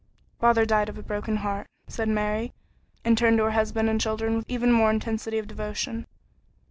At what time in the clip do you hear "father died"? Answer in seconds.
0.39-0.89